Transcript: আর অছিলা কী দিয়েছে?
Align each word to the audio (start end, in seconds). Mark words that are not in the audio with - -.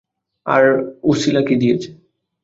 আর 0.45 0.63
অছিলা 1.03 1.41
কী 1.47 1.55
দিয়েছে? 1.61 1.89